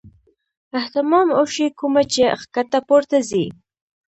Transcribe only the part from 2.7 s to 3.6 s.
پورته ځي-